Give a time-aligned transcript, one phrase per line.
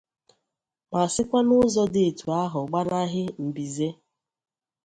[0.91, 3.89] ma sikwa n'ụzọ dị otu ahụ gbanahị mbize